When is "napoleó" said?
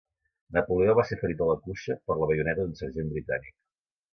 0.55-0.95